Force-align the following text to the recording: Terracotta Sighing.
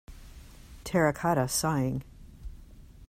Terracotta 0.83 1.47
Sighing. 1.47 2.01